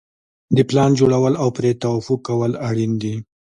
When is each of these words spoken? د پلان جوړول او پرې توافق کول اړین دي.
د 0.55 0.57
پلان 0.69 0.91
جوړول 0.99 1.33
او 1.41 1.47
پرې 1.57 1.71
توافق 1.83 2.19
کول 2.27 2.51
اړین 2.67 2.91
دي. 3.01 3.15